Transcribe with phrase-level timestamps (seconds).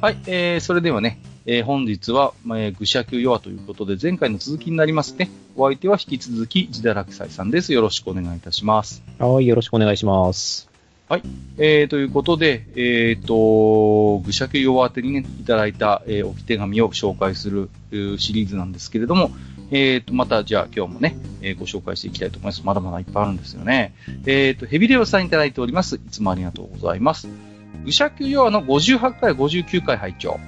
[0.00, 5.28] はい、えー、それではね、えー、本日は、えー、愚尺弱ということで、前回の続きになりますね。
[5.56, 7.74] お相手は引き続き、自堕落斎さんです。
[7.74, 9.02] よろしくお願いいたします。
[9.18, 10.70] はい、よろしくお願いします。
[11.06, 11.22] はい。
[11.58, 17.68] えー、ということで、えっ、ー、と、愚尺弱宛てにね、いただいた、えー、置き手紙を紹介する
[18.16, 19.30] シリーズなんですけれども、
[19.70, 22.62] えっ、ー、と、また、じゃあ今日もね、えー、ご紹介していきたいと思います。
[22.64, 23.92] まだまだいっぱいあるんですよね。
[24.24, 25.96] えっ、ー、と、ヘビレオさんいただいております。
[25.96, 27.49] いつもありがとうございます。
[27.84, 30.40] 愚尺弱の58回、59回拝聴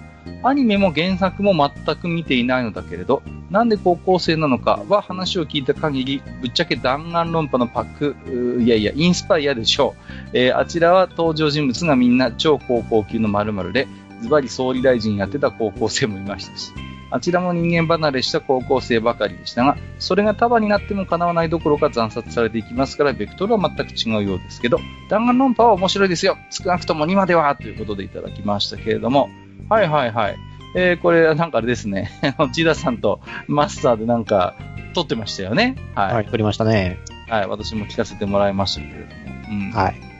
[0.44, 10.30] アニメも原作も全く見ていないのだけれど、なんで高校生なのかは話を聞いた限り、ぶっちゃけ弾丸論破のパック、いやいや、インスパイアでしょう。
[10.32, 13.88] えー、あちらは登場人物がみんな超高校級の〇〇で、
[14.20, 16.72] ズバリ総理大臣やってた高校生もいましたし、
[17.12, 26.38] あちらも人間離れした高校生ばかりでしたが、それが束になっても叶わないどころか惨殺されていきますから、ベクトルは全く違うようですけど、弾丸論破は面白いですよ。
[26.50, 29.28] 少なくとも2まではということでいただきましたけれども、
[29.68, 30.36] はいはいはい。
[30.74, 32.10] えー、これ、なんかあれですね、
[32.52, 34.54] 千田さんとマスターでなんか、
[34.94, 35.76] 撮ってましたよね。
[35.94, 36.14] はい。
[36.14, 36.98] はい、撮りましたね。
[37.28, 39.12] はい、私も聞かせてもらいましたけれども。
[39.50, 39.70] うん。
[39.70, 40.12] はい。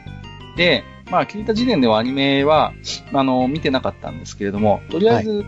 [0.56, 2.72] で、まあ、聞いた時点ではアニメは、
[3.12, 5.44] あの、見てなかったんですけれども、とりあえず、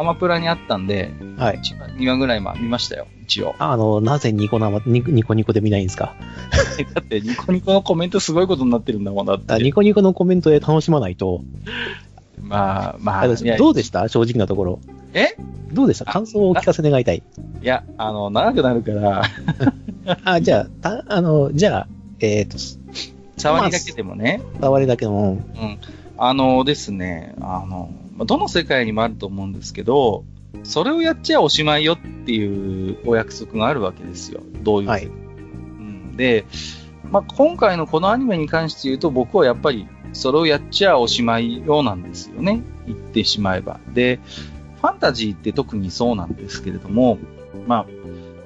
[0.00, 1.58] アマプラにあったんで、はい。
[1.58, 3.54] 2話ぐらいまあ見ましたよ、一応。
[3.58, 6.14] あの、なぜニコ生、ニコニコで見ないんですか？
[6.94, 9.62] だってニコニコのコメントすごいことになってるんだもんだって。
[9.62, 11.42] ニコニコのコメントで楽しまないと。
[12.40, 13.28] まあ、まあ。
[13.28, 14.08] どうでした？
[14.08, 14.80] 正直なところ。
[15.12, 15.36] え？
[15.70, 16.06] どうでした？
[16.06, 17.22] 感想をお聞かせ願いたい。
[17.62, 19.22] いや、あの、長くなるから。
[20.24, 21.88] あ、じゃあ、た、あの、じゃあ、
[22.20, 22.56] えっ、ー、と、
[23.36, 24.40] 触りだけでもね。
[24.62, 25.32] 触りだけでも。
[25.32, 25.78] うん。
[26.16, 27.90] あのですね、あの、
[28.24, 30.24] どの世界にもあると思うんですけど、
[30.62, 34.40] それをやっちゃおしまいよっていうお約束があるわけですよ。
[34.62, 34.88] どういう。
[34.88, 35.06] はい。
[35.06, 36.44] うん、で、
[37.10, 42.62] まあ、今回のこのアニメに関して言うと僕はやっぱりそれをやっちゃおしまいようなんですよね。
[42.86, 43.80] 言ってしまえば。
[43.92, 44.20] で、
[44.80, 47.18] ファンタジーって特にそうなんですけれども、
[47.66, 47.86] ま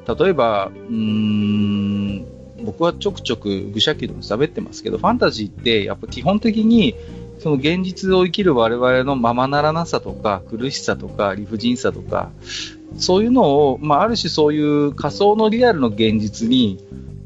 [0.06, 2.26] あ、例えば、うーん、
[2.64, 6.94] 僕はちょくちょく愚者記でも喋ってますけど、ファンタジーってやっぱ基本的に
[7.38, 12.30] その現実を生きる我々のままならなさとか苦しさとか理不尽さとか、
[12.96, 16.84] そういうのを、まあ、ある種そういう仮想のリアルの現実に、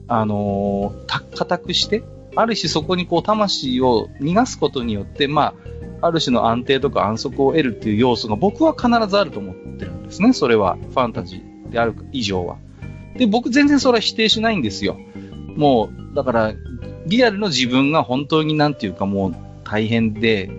[0.09, 2.03] あのー、固くして、
[2.35, 5.55] ある種そこにこう魂を逃がすことによって、ま
[6.01, 10.33] あ、ある種の安定とか安息を得るっていう要素が僕は必ずあると思ってるんですね。
[10.33, 12.57] それは、ファンタジーである以上は。
[13.17, 14.97] で、僕全然それは否定しないんですよ。
[15.57, 16.55] もう、だから、
[17.07, 19.35] リアルの自分が本当になんていうかもう
[19.69, 20.51] 大変で、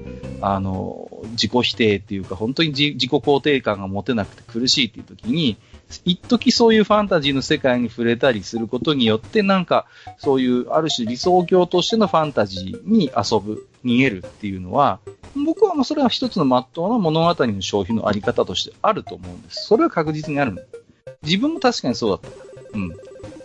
[0.41, 5.57] あの、自己否定っていうか、本当に自己肯定感が持てなくて苦しいっていう時に、
[6.05, 9.87] 一時そういうファンタジーの世界に触れたりすることによって、なんか、
[10.19, 14.99] そういうある種理想郷としてのファンタジーに遊ぶ、逃げるっていうのは、
[15.35, 19.65] 僕はもうそれは一つの真っ当な物語の消費のあり方としてあると思うんです。
[19.65, 20.67] それは確実にある。
[21.23, 22.77] 自分も確かにそうだった。
[22.77, 22.91] うん。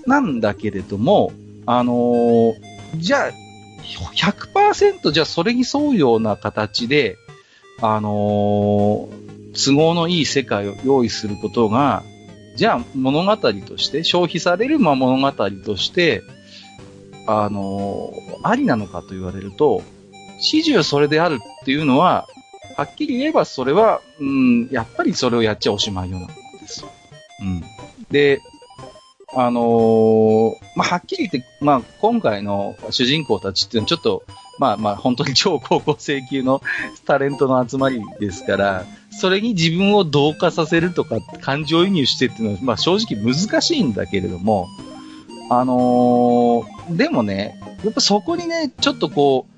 [0.06, 1.32] なんだけれども、
[1.66, 2.54] あのー、
[2.96, 3.43] じゃあ、
[3.84, 7.16] 100%じゃあそれに沿うような形で、
[7.80, 12.02] あのー、都合のいい世界を用意することが、
[12.56, 16.22] じゃあ物語として、消費されるま物語として、
[17.26, 19.82] あのー、ありなのかと言われると、
[20.38, 22.26] 始終それであるっていうのは、
[22.76, 26.34] はっきり言えばそれは、うん、やっぱりそれをやっちゃおしまいようなんで
[26.66, 26.90] すよ。
[27.40, 27.62] うん。
[28.10, 28.40] で、
[29.36, 34.24] あのー、まあ、はっきり言って、まあ、今回の主人公たちっていうのはちょっと、
[34.58, 36.62] まあまあ、本当に超高校生級の
[37.04, 44.68] タレントの集まりですから、それに自分を同化させるとか、感情移入してっていうのは、まあ正直難しいんだけれども、
[45.50, 49.54] あのー、でもね、やっぱそこにね、ちょっとこう、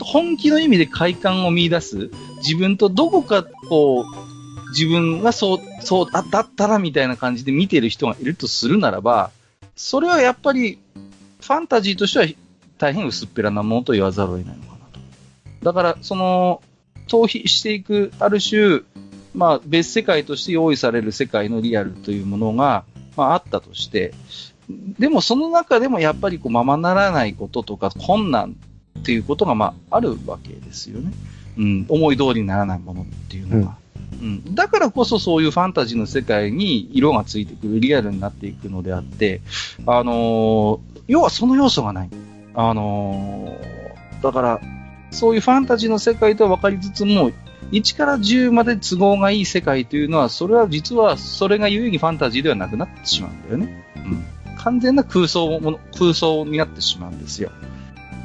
[0.00, 2.10] 本気の意味で快感を見出す、
[2.42, 4.27] 自分とどこかこう、
[4.70, 9.30] 自分がそう、そうだったらみたいな感じで見てる人がいるとするならば、
[9.76, 10.78] それはやっぱり、
[11.40, 12.26] ファンタジーとしては
[12.78, 15.00] 大変薄っぺらなものと言わざるを得ないのかなと。
[15.62, 16.62] だから、その、
[17.06, 18.80] 逃避していく、ある種、
[19.34, 22.84] まあ、別世界として用意される世界のリアルというものが、
[23.16, 24.12] まあ、あったとして、
[24.98, 28.56] でもその中でもやっぱりこうままならないこととか困難
[28.98, 31.12] っていうことがまああるわけですよね。
[31.56, 33.76] うん、思い通りにならないものっていうのは。
[34.20, 39.40] うん、だからこそそういうファンタジーの世界に色がついてくる、リアルになっていくのであって、
[39.86, 42.10] あのー、要はその要素がない。
[42.54, 44.60] あのー、だから、
[45.10, 47.30] そういうファンタジーの世界とは分かりつつも、
[47.70, 53.84] 1から10まで都合がいい世界というのは、それは実は、それが故にファンタジーではなくなってしまうんだよね。
[53.96, 54.24] うん。
[54.56, 57.50] 完全な空想も、空想になってしまうんですよ。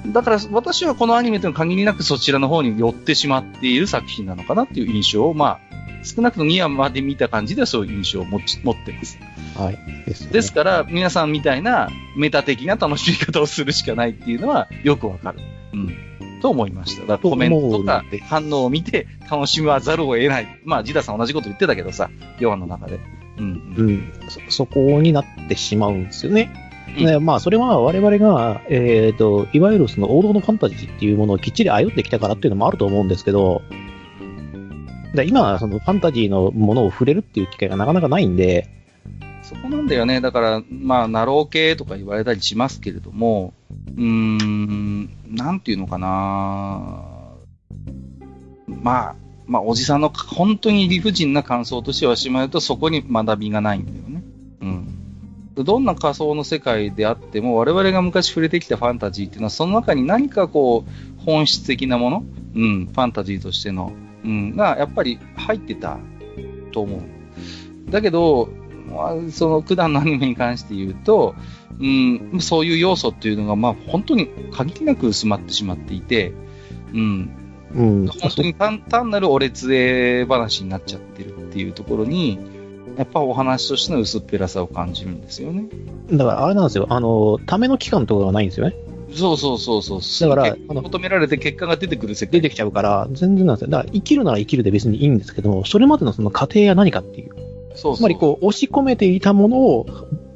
[0.08, 5.60] だから私はこのアニメというのは限りなくそちらの方に寄ってしまっている作品なのかなっていう印象を、まあ、
[6.04, 9.18] 少なくとも2話まで見た感じではそういう印象を持ち持ってます。
[9.58, 9.78] はい。
[10.06, 15.40] です,、ですから、皆さんみたいなメタ的な楽しみ方をするしかないっていうのはよくわかる。
[15.74, 15.96] うん。
[16.42, 17.02] と思いました。
[17.02, 20.60] だからコメントとか反応を見て楽しまざるを得ない。
[20.66, 22.10] まあ、ジダさん同じこと言ってたけどさ、
[22.40, 23.00] 4話の中で。
[23.38, 24.14] うん、うん。
[24.30, 26.52] そ、そこになってしまうんですよね。
[26.58, 26.74] うん
[27.06, 33.64] でまあ、それは我々が、えっ、と、いわゆるその王道のファンタジーっていうものをきっちり歩んできたからっていうのもあると思うんですけど、
[35.14, 38.70] で今、そのファンタジーのものを触れるっていう機会がなかなかないんで、
[39.44, 40.22] そこなんだよね。
[40.22, 43.54] だから、まあ、ナロー系とか言われたりしますけれども、
[43.96, 47.04] うーん、なんていうのかな
[48.68, 49.16] まあ、
[49.46, 54.24] まあ、おじさんの本当に理不尽な感想としてはしまうと、そこに学びがないんだよね。
[54.62, 55.64] うん。
[55.64, 62.26] どんな仮想の世界であっても、我々が昔触れてきたファンタジーっていうのは、その中に何かこう、本質的なもの、
[62.56, 63.92] うん、ファンタジーとしての、
[64.24, 65.98] うん、が、やっぱり入ってた
[66.72, 67.92] と思う。
[67.92, 68.50] だけど、
[68.90, 71.36] まあその九段のアニメに関して言うと、
[71.80, 76.34] うん、そういう要素っていうのが、まあ、本当に限りなく薄まってしまっていて、
[76.94, 77.32] うん、
[77.74, 78.08] うん。
[78.08, 82.40] 本当に単単なるお列絵話になっちゃってるっていうところに、
[82.98, 85.68] やっぱお話としての薄っぺらさを感じるんですよね。
[86.12, 86.88] だからあれなんですよ。
[86.90, 88.76] あの、ための期間とかがないんですよね。
[89.16, 90.30] そうそうそうそう。
[90.30, 92.42] だから求められて結果が出てくる世界。
[92.42, 93.70] 出てきちゃうから、全然なんですよ。
[93.70, 97.32] だから生きるなら生きるで別にいいんですけども、それまでのその過程や何かっていう。
[97.76, 99.86] そうつまりこう、押し込めていたものを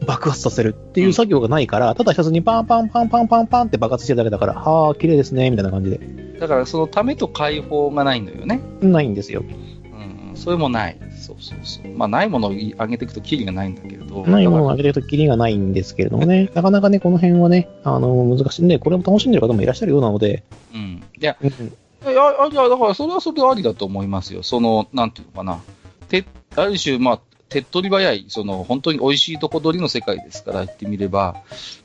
[0.06, 6.00] 爆発させるっていう作業がないから、ただひたすらにパンパンパンパンパンパンって爆発してるだけだから、はあ、綺麗ですね、みたいな感じで。
[6.40, 8.62] だからそのためと解放がないのよね。
[8.82, 9.44] ないんですよ。
[9.44, 10.98] うん、それもない。
[11.28, 11.88] そうそうそう。
[11.90, 14.26] まあ、ないものを上げていくとキリがないんだけれど。
[14.26, 20.44] ないものをだ上げてるとキリがないんですけれどもね、なかなかね、この辺はね、あの、難しいんで、これも楽しんでる方もいらっしゃるようなので、
[20.74, 21.04] うん。
[21.20, 24.44] いや、うんいや、あいやだからそれはそれでありだと思いますよ。
[24.44, 25.62] その、なんていうのかな。
[26.08, 26.26] て、
[26.56, 31.36] ある種、まあ、手っ取り早い、その、本当に美味しいとこ取りの世界ですから、言ってみれば。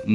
[0.04, 0.12] うー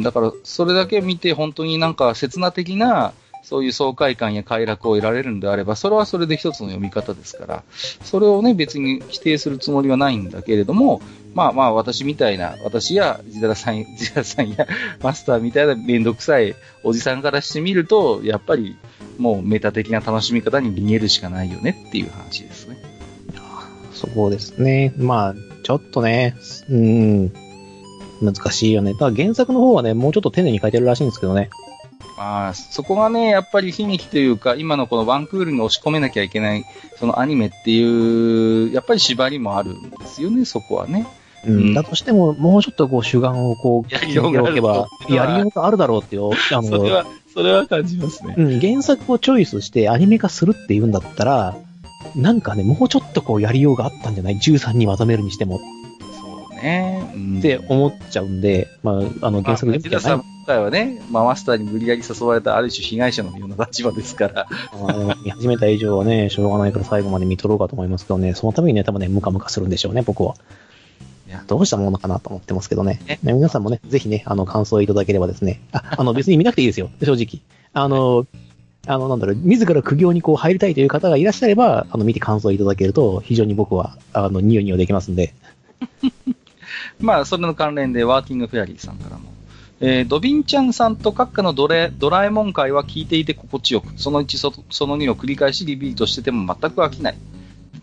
[0.00, 3.12] ん、だから、それだけ見て、本当になんか、刹那的な、
[3.48, 7.62] そういう爽快感や快楽を得られるんであれば、それはそれで一つの読み方ですから、
[8.02, 11.00] それをね、別に否定するつもりはないんだけれども、
[11.32, 14.66] まあまあ、私みたいな、私や、ジダラさん、ジダラさんや、
[15.00, 18.76] マスターみたいなめんどくさいおじさんからしてみると、やっぱり、
[19.16, 22.76] もうメタ的な楽しみ方に逃げるしかないよねっていう話ですね。
[23.92, 24.92] そうですね。
[24.96, 26.36] まあ、ちょっとね、
[26.68, 27.32] うん、
[28.20, 28.94] 難しいよね。
[28.94, 31.48] ただ原作の方はね、もうちょっと丁寧に書いてるらしいんですけどね。
[32.16, 36.64] まあ、そこがね、やっぱり悲劇というか、今のこのワンクールに押し込めなきゃいけない、
[36.98, 41.06] そのアニメっていう、やっぱり縛りもあるんですよね、そこはね。
[41.46, 46.32] うん、うんだとしても、もうちょっとこう主眼をこう、やりようがば、やりようがあるだろうってよ。
[46.32, 48.34] あそれは、それは感じますね。
[48.38, 51.56] うん、原作をチョイスしてアニメ化するっていうんだったら、
[52.14, 55.60] なんかね、もうちょっとこうやりようがあったんじゃない ?13 にまとめるにしても。
[56.18, 57.12] そうね。
[57.14, 64.48] うんって思っちゃうんで、まあ、あの原作でまあ、ジダさん今回はね、まあ、マスターに無理やり誘われたある種被害者のような立場ですから。
[65.24, 70.36] 見始めた以上はね、しょうがないから最後まで見とろうかと思いますけどね、そのためにね、多分ね、ムカムカするんでしょうね、僕は。
[71.26, 73.00] いやどうしたものかなと思ってますけどね。
[73.08, 73.18] え？
[73.22, 75.60] ね皆さんもね、ぜひね、あの、感想をいただければですね。
[75.72, 77.42] あ、あの、別に見なくていいですよ、正直。
[77.72, 78.26] あの、
[78.86, 85.34] あの、なんだろう、自ら苦行にこう入りたいという方がいらっしゃれば、あの、見て感想をいただけると、非常に僕は、あの、ニヤニヤできますんで。
[87.00, 89.35] まあ、それの関連で、ワーキングフェアリーさんからも。
[89.80, 97.16] えードビンちゃんさんと閣下のドラドラえもん会は聞いていて心地よく、その1そ、その2を繰り返しリピートしてても全く飽きない。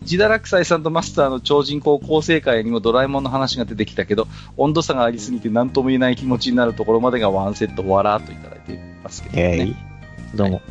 [0.02, 9.56] ジダラクサイさんとマスターの超人高校生会にもドラえもんの話が出てきたけど、温度差がありすぎて何とも言えない気持ちになるところまでがワンセットわらーっといただいていますけどえ。
[9.62, 10.62] ー、どうも。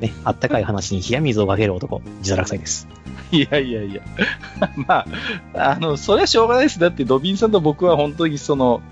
[0.00, 2.88] ね、あったかい話に冷や水をかける男、自堕落祭です。
[3.32, 4.02] いやいやいや。
[4.86, 5.06] ま
[5.54, 6.78] あ、あの、それはしょうがないです。
[6.78, 8.82] だって、ドビンさんと僕は本当にその、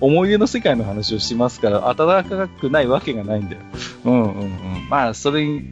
[0.00, 3.60] 思い出の世界の話をしますから、温かくないわけがないんだよ。
[4.04, 4.88] うんうんうん。
[4.88, 5.62] まあ、それ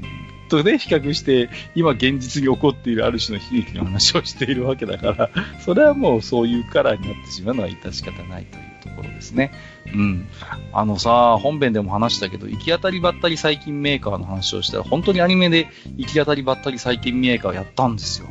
[0.49, 5.30] とね、比較して、今現実に起こっているある種の悲劇の話をしているわけだから、
[5.61, 8.67] それはもうそういうカラーになってしまうのは致し方ないという
[8.98, 9.52] ころですね。
[9.94, 10.28] うん。
[10.72, 18.28] あのさ、本編でも話したけど、行き当たりばったり最近メーカーの話をしたら、本当にアニメで行き当たりばったり最近メーカーやったんですよ。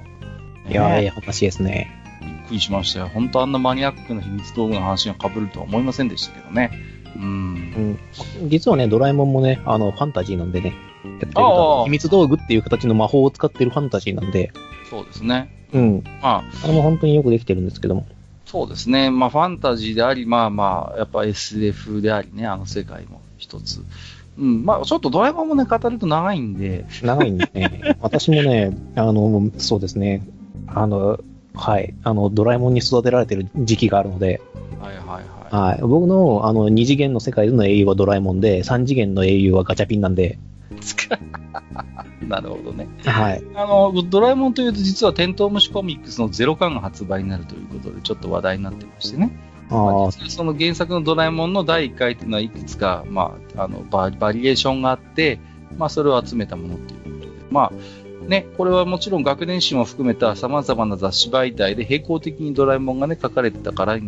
[0.69, 1.91] いやー、ねええ話ですね。
[2.21, 3.09] びっくりしましたよ。
[3.13, 6.71] 本当あんなマニアックな秘密道具の話が被るとは思いませんでしたけどね。
[7.15, 7.97] うん。
[8.41, 8.50] うん。
[8.50, 14.51] 実はね、ドラえもんもね、あの、ファンタジーなんでね、やってるああ秘密道具っていう形の魔法を使ってるファンタジーなんで、
[14.89, 15.50] そうですね。
[15.74, 16.03] うん。
[16.21, 18.05] まあ、あれも本当によくできてるんですけども。
[18.48, 19.12] そうですね。
[19.12, 23.84] まあ、ファンタジーであり、まあまあ、やっぱ SF でありね、あの世界も一つ。
[24.38, 24.66] うん。
[24.66, 26.86] まあ、ちょっとドラえもんもね、語ると長いんで。
[27.04, 27.98] 長いんでね。
[28.00, 30.25] 私もね、あの、そうですね。
[30.68, 31.20] あの、
[31.54, 31.94] はい。
[32.04, 34.42] あの、ドラえもんに育てられてる時期があるので、
[34.80, 35.06] はいはい
[35.51, 35.82] ははい。
[35.82, 40.38] 僕の、あの、二次元の世界での英雄はドラえもんで、三次元の英雄はガチャピンなんで、
[41.84, 41.87] い。
[42.27, 42.88] なるほどね。
[43.05, 43.43] はい。
[43.55, 49.38] あの、ドラえもんというと実はテントウムシコミックスのゼロ巻が発売になるということで、ちょっと話題になってましてね。
[49.69, 55.39] まあその原作のドラえもんの第1回っていうのはいくつか、まあ、あのバ、バリエーションがあって、
[55.77, 57.38] まあ、それを集めたものっていうことで。
[57.51, 64.00] まあ、ね、これはもちろん学年誌も含めた様々な雑誌媒体で並行的にドラえもんがね、書かれてたからっ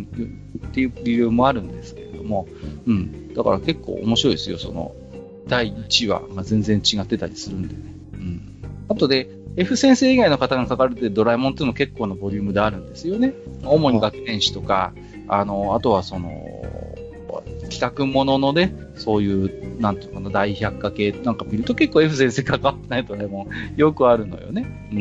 [0.74, 2.48] ていう理由もあるんですけれども、
[2.86, 3.34] うん。
[3.34, 4.94] だから結構面白いですよ、その、
[5.48, 7.89] 第1話が全然違ってたりするんでね。
[8.90, 8.96] うん。
[8.96, 13.34] あとで、F 先生以外の方が書かれてるドラえもんっていうのも結構なボリュームであるんですよね。
[13.64, 14.94] 主に学年誌とか、
[15.28, 16.30] あの、あとはその、
[17.70, 24.90] 企画もののね、そういう、なんていうのかな、大百科系なんか見ると結構 F 先生関わってないドラえもんよくあるのよね。
[24.92, 24.98] うん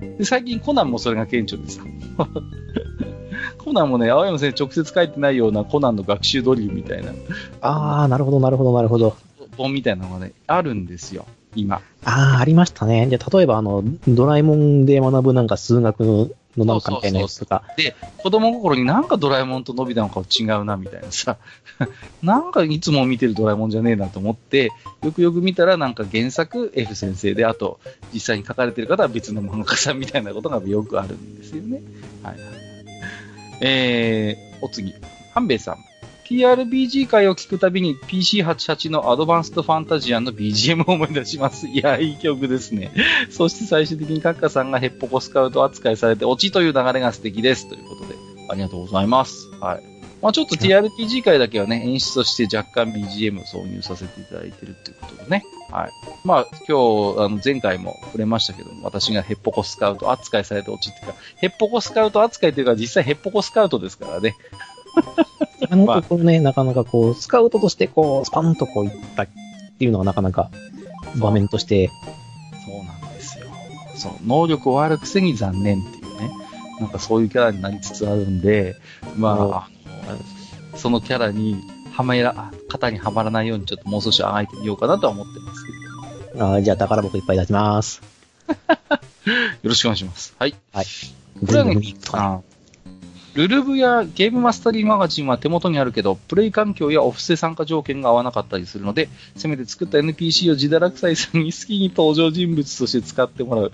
[0.00, 0.16] うん。
[0.16, 1.82] で、最近コナンもそれが顕著でさ。
[3.58, 7.12] コナンもね、青山先生直接書いてないようなコナンの学習ドリルみたいな、
[7.60, 9.16] ああ、なるほど、なるほど、なるほど。
[9.56, 11.76] 本みたいなのがね、あるんですよ、今。
[12.04, 13.06] ああ、ありましたね。
[13.08, 17.62] じゃあ、例えば、あの、ドラえもんで学ぶなんか数学ののなんかみたいなやつとか。
[17.76, 21.36] で、子供心になんかドラえもんとのび太の顔違うな、みたいなさ。
[22.22, 24.70] なんかいつも見てるドラえもんじゃねえなと思って、
[25.02, 27.78] よくよく見たらなんか原作 F 先生で、あと
[28.12, 31.80] 実際に書かれてる方は別の漫画家さんみたいなことがよくあるんですよね。
[32.22, 32.36] はい。
[33.60, 34.94] えー、お次。
[35.34, 35.87] 半兵衛さん。
[36.28, 41.66] TRPG 会を聞くたびに PC88 のアドバンストファンタジアンの BGM を思い出します。
[41.72, 42.92] いや、いい曲ですね。
[43.30, 47.66] そして最終的にカッカさんがヘッポコスカウト扱いされて、オチという流れが素敵です。
[47.66, 48.14] ということで、
[48.50, 49.48] ありがとうございます。
[49.58, 49.98] はい。
[50.20, 55.44] まあちょっと TRPG 会だけはね、演出として若干 BGM 挿入させていただいてるっていうことでね。
[55.70, 55.90] はい。
[56.24, 64.34] まあ今日、あの前回も触れましたけども、私がヘッポコスカウト扱いされてオチっていうか、ヘッポコスカウト扱いというか実際ヘッポコスカウトですからね。
[65.70, 69.26] あのところね、なかなかこう、スカウトとしてこう、スパンとこういったっ
[69.78, 70.50] ていうのがなかなか
[71.16, 71.90] 場面として、
[72.64, 73.46] そうなんですよ。
[73.96, 76.30] そう、能力はあるくせに残念っていうね。
[76.80, 78.76] なんかそういうキャラになりつつあるんで、
[79.16, 81.60] まあ、そのキャラに
[81.92, 85.64] はめら、肩にはまらないようにちょっともう少しあがいてみようかなとは思ってます
[86.32, 86.44] けど。
[86.44, 88.00] あーじゃあ宝箱いっぱい出します。
[89.26, 90.34] よろしくお願いします。
[90.38, 90.54] はい。
[90.72, 90.86] はい。
[91.44, 91.80] これはね
[92.12, 92.44] あの
[93.38, 103.72] ルルブやゲームマスタリーマガジンは手元にあるけど、プレイ環境やオフセ参加条件が合わなかったりするので、せめて作った NPC を自堕落斎さんに好きに登場人物として使ってもらう。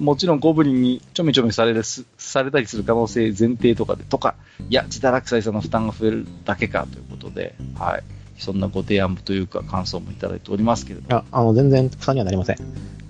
[0.00, 4.34] もちろんゴブリンにちょめちょめされるすされたりする可能性前提とかで、とか、
[4.70, 8.02] いや、自堕落斎さんの負担が増えるだけかということで、はい。
[8.38, 11.16] そんなご提案というか感想もいただいておりますけれども。
[11.16, 12.56] あ、あの、全然負担にはなりません。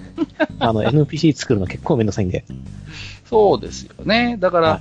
[0.59, 2.45] あの、NPC 作るの結構めんどくさいんで。
[3.27, 4.37] そうですよね。
[4.41, 4.81] だから、は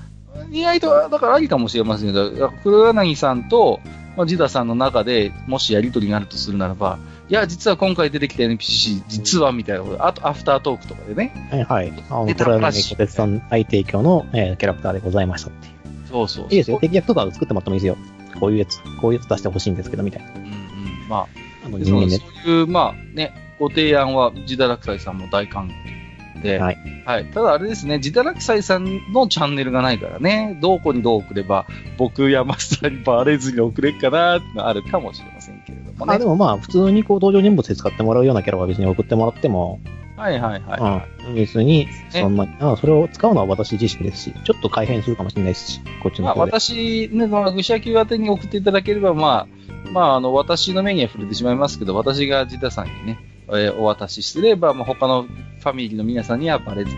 [0.52, 3.80] 意外と、だからありかもしれませんけど、黒柳さんと、
[4.18, 11.48] まあ、ジダさんの中でもしやりとりがあるとするならば、いや、実は今回出てきた NPC、実はみたいなこと、あとアフタートークとかでね。
[11.50, 12.04] はいはい。
[12.10, 15.74] あの、ネタトライ話小鉄さん相提供の、えーキャラクターでございましたっていう。
[16.10, 16.46] そうそう。
[16.46, 16.80] いいですよ。
[16.82, 17.98] 敵役とか作ってもらってもいいですよ。
[18.40, 20.30] こういうやつ、こういうやつ出してほしいんですけど、みたいな。
[20.30, 21.08] うんうん。
[21.08, 21.28] ま
[21.66, 22.18] あの、あ、そう人間で。
[22.18, 26.01] そういう、まあね、ご提案は、ジダラクサイさんも大歓迎
[26.42, 26.78] で、はい。
[27.06, 27.26] はい。
[27.26, 31.66] ただあれですね、ジダラクサイさんのチャンネルがないからね、どこにどう送れば、
[31.98, 36.16] 僕やマスターにバレずに送れっかなってのがあるかもしれませんけれどもね。
[36.16, 39.80] あ、でもまあ、普通にこう、登場人物で使ってもらうようなキャラは別に送ってもらっても、
[40.18, 41.36] はいはいはい、はいうん。
[41.36, 46.52] 別に、そんな、あそれを使うのは私自身ですし、ちょっと改変するかもしれないですし、こっちまあ、の方で。
[46.52, 49.48] 私、ね、まあ、愚者級宛てに送っていただければ、まあ、
[49.92, 53.20] まあ、あの、私の目には触れてしまいますけど、私がジダさんにね、
[53.58, 56.98] えーお渡しすれば、まあ、他のファミリーの皆さんにはバレずに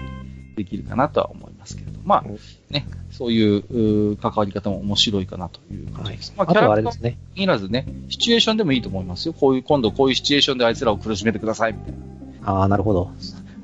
[0.56, 6.34] できるかなとは思いますけれど、まあうん、ね、そういう関わり方も面白いかなという感じです。
[6.38, 7.18] まあとはあれキャラクターですね。
[7.36, 9.34] いらずね、シチュエーションでもいいと思いますよ。
[9.34, 11.94] こういう、今度こういうシチュエーションであいつらを苦しめてください、みたい
[12.42, 12.52] な。
[12.60, 13.12] ああ、なるほど。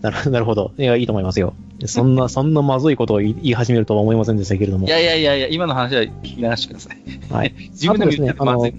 [0.02, 0.72] なる なるほど。
[0.78, 1.54] いや、いいと思いますよ。
[1.86, 4.90] そんな、そんなまずいことを言い始めるとは思いませんでしたけれどもい。
[4.90, 7.34] やいやいやいや、今の話は聞き流してください。
[7.34, 7.54] はい。
[7.72, 8.74] 自分でも言ってまずい。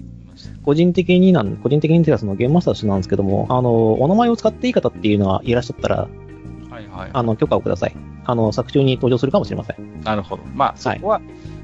[0.63, 6.07] 個人的になん、個人的にというかそのゲームマスターとしてなんですけども、あの、お名前を使っていい方っていうのはいらっしゃったら、
[6.69, 7.09] はいはい。
[7.13, 7.95] あの、許可をください。
[8.25, 10.01] あの、作中に登場するかもしれません。
[10.03, 10.43] なるほど。
[10.53, 11.21] まあ、そこは、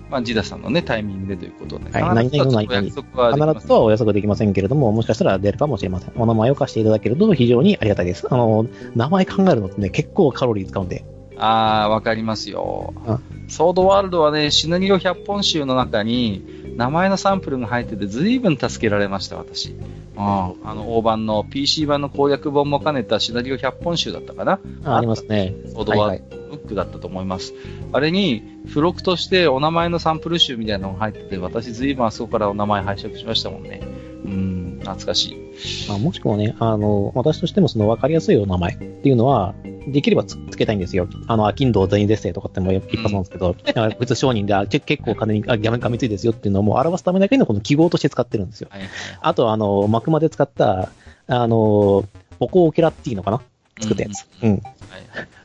[0.10, 1.91] まあ、ジダさんのね、タイミングでということで。
[1.91, 6.13] はい何々の何々必ずとはお約束できませんけれども、もしかしたら出るかもしれません。
[6.15, 8.27] お名前を貸していただけると非常にありがたいです。
[8.29, 8.65] あの、
[8.96, 11.05] 名前考えるのってね、結構カロリー使うんで。
[11.38, 12.93] ああ、わかりますよ。
[13.48, 16.44] ソードワールドはね、シナリオ100本集の中に、
[16.75, 19.72] 名前のサンプルが入ってて、随分助けられました、私。
[19.72, 19.80] うん。
[20.18, 24.60] あの、大版の PC 版の攻略本も兼ねたシナリオ100本集だったかな？
[24.84, 25.56] あありますね。
[25.74, 27.54] ソードワールド、ブックだったと思います。
[27.94, 33.82] あれに、付録としてお名前のサンプル集みたいなのが入ってて、私随分あそこからお名前拝借しましたもんね。
[34.25, 34.57] うん、
[34.88, 35.38] 懐かしい。
[35.89, 39.53] まあ、もしくはね、あの、私としてもその分かりやすいお名前っていうのは、
[39.88, 41.08] できればつけたいんですよ。
[41.27, 48.67] あの、アキンドウ全員デッセイとかっても一発なんですけど、うん、普通商人で結構金にあやめかみついですよっていうのをもう表すためだけのこの記号として使ってるんですよ。
[48.70, 48.82] はい、
[49.22, 50.91] あと、あの、幕まで使った、
[51.27, 52.03] あの、
[52.39, 53.41] ボコオケラッティのかな？
[53.79, 54.25] 作ったやつ。
[54.44, 54.62] うん。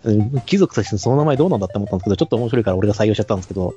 [0.04, 3.74] うんはい、貴族としてその名前どうなんだって思ったんですけど、ちょっと面白いから俺が採用しちゃったんですけど。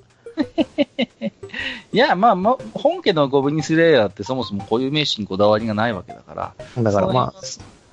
[1.93, 6.83] いや、まあ、まあ、本家のゴブニスレイヤーってそもそもこういう名詞にこだわりがないわけだから。
[6.83, 7.41] だからまあ、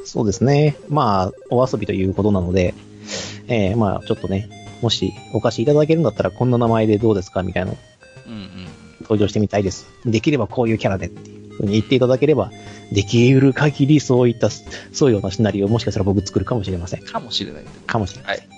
[0.04, 0.76] そうですね。
[0.88, 2.74] まあ、お遊びということなので、
[3.48, 4.48] えー、まあ、ちょっとね、
[4.82, 7.72] もしお貸しいただけるんだったら、こんな名前でどうですかみたいな
[8.26, 8.66] うんうん、
[9.02, 9.86] 登場してみたいです。
[10.04, 12.50] できればこういうキャラでっていうふうに言っていただければ、
[12.92, 17.04] できる限りそういった、そういうようなシナリオをもしかしたら僕作るかもしれません。
[17.04, 17.64] かもしれない。
[17.86, 18.38] かもしれない。
[18.38, 18.48] はい。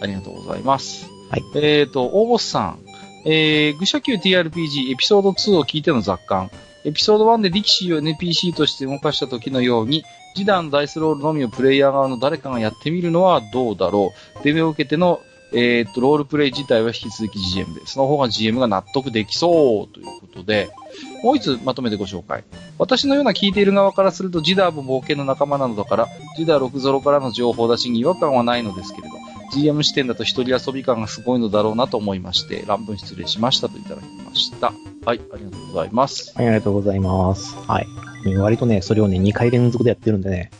[0.00, 1.06] ありがとうございます。
[1.30, 1.42] はい。
[1.56, 2.87] えっ、ー、と、大ボスさん。
[3.24, 6.50] えー、愚者級 TRPG エピソード2を聞いての雑感。
[6.84, 14.44] エピソード1で力士を NPC として動かした時のように、示談ダイスロールのみをプレイヤー側の誰かがやってみるのはどうだろう。
[14.44, 15.20] デメを受けての、
[15.52, 20.70] えー、っと、ロールプレイ自体は引き続き GM で、その方が GM が納得できそうということで、
[21.22, 22.44] もう一つまとめてご紹介。
[22.78, 29.14] 私のような聞いている側からすると、ジダーも冒険の仲間なのだから、ジダー6ゾロからの情報出しに違和感はないのですけれど、
[29.52, 34.72] GM 視点だと一人遊び感がすごいのだろうなと思いまして、乱文失礼しましたといただきました。
[35.04, 36.32] はい、ありがとうございます。
[36.36, 37.56] はい、ありがとうございます。
[37.66, 37.86] はい。
[38.36, 40.50] 割とね、それをね、2回連続でやってるんでね。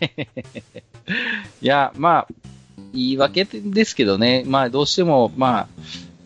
[1.60, 2.28] いや、まあ、
[2.92, 5.68] 言い訳ですけどね、まあ、どうしても、まあ、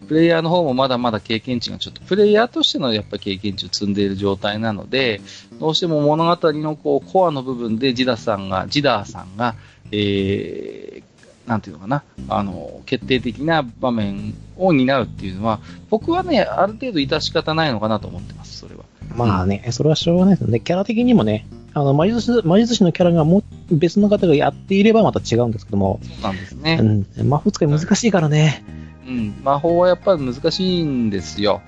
[0.05, 5.21] プレイヤーの方もまだまだ経験値がちょっと、プレイヤーとしてのやっぱ経験値を積んでいる状態なので、
[5.59, 9.55] どうしても物語のこうコアの部分でジダさんが、ジダーさんが、
[9.91, 11.14] えー、
[11.47, 18.85] なんていうのかな、あの、決定的な場面を担うっていうのは、僕はね、ある程度致し方ないのかなと思ってます、それは。
[19.15, 20.61] まあね、それはしょうがないですね。
[20.61, 26.01] キャラ的にもね、あの、魔術師、魔術師のキャラがも別の方がやっていればまた違うんですけども。
[26.03, 26.79] そうなんですね。
[26.81, 27.29] うん。
[27.29, 28.65] 魔法使い難しいからね。
[29.07, 29.35] うん。
[29.43, 31.63] 魔法はやっぱり難しいんですよ。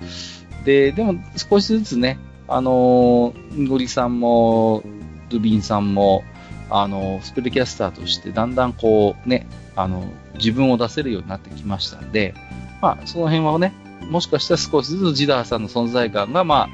[0.65, 4.81] で、でも少しずつね、あのー、ゴリさんも、
[5.29, 6.23] ドゥビンさんも、
[6.69, 9.45] あの、スペルキャスターとしてだんだんこうね、
[9.77, 10.03] あの、
[10.35, 12.33] 自分を出せるようになってきましたんで、
[12.81, 13.73] まあ、その辺はね、
[14.09, 16.69] もしかしたら少しずつジダーさんの存在感が、まあ、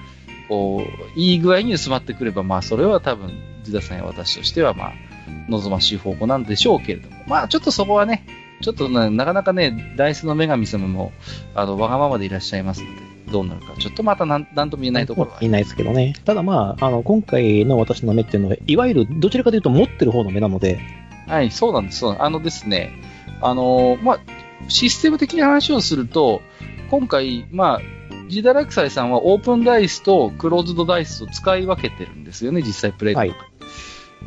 [0.47, 0.83] こ
[1.15, 3.31] う、いい具合に薄まってくれば、まあ、それは多分、
[3.63, 4.93] ジダーさんや私としては、まあ、
[5.49, 8.25] 望ましい方向なんでしょうけれども、まあ、ちょっとそこはね、
[8.61, 11.11] ちょっとね、なかなかね、ダイスの女神様も、
[11.53, 15.37] あの、わがままでいらっしゃいますので、どうなるか、ちょっとまたなん、なんとも言えないところは。
[15.41, 16.13] 言えないですけどね。
[16.23, 20.79] ただまあ、あの、今回の私の目っていうのは、いわゆる、どちらかというと持ってる方の目なので。
[21.27, 22.05] はい、そうなんです。
[22.05, 22.91] あのですね、
[23.41, 24.19] あのまあ、
[24.67, 26.41] システム的な話をすると、
[26.89, 27.81] 今回、まあ、
[28.29, 33.33] ジダラクサイさんはオープンダイスとクローズドダイスを使い分けてるんですよね、実際プレイはい、